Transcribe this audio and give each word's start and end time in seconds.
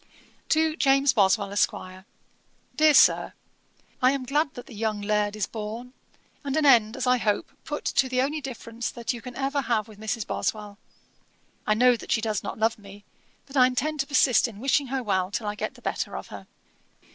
'TO 0.49 0.75
JAMES 0.77 1.13
BOSWELL, 1.13 1.51
ESQ. 1.51 2.05
'DEAR 2.75 2.93
SIR, 2.95 3.33
'I 4.01 4.11
am 4.11 4.25
glad 4.25 4.51
that 4.55 4.65
the 4.65 4.73
young 4.73 4.99
Laird 4.99 5.35
is 5.35 5.45
born, 5.45 5.93
and 6.43 6.57
an 6.57 6.65
end, 6.65 6.97
as 6.97 7.05
I 7.05 7.17
hope, 7.19 7.51
put 7.65 7.85
to 7.85 8.09
the 8.09 8.19
only 8.19 8.41
difference 8.41 8.89
that 8.89 9.13
you 9.13 9.21
can 9.21 9.35
ever 9.35 9.61
have 9.61 9.87
with 9.87 9.99
Mrs. 9.99 10.25
Boswell. 10.25 10.79
I 11.67 11.75
know 11.75 11.95
that 11.95 12.11
she 12.11 12.19
does 12.19 12.41
not 12.41 12.57
love 12.57 12.79
me; 12.79 13.03
but 13.45 13.55
I 13.55 13.67
intend 13.67 13.99
to 13.99 14.07
persist 14.07 14.47
in 14.47 14.59
wishing 14.59 14.87
her 14.87 15.03
well 15.03 15.29
till 15.29 15.45
I 15.45 15.53
get 15.53 15.75
the 15.75 15.83
better 15.83 16.17
of 16.17 16.29
her. 16.29 16.47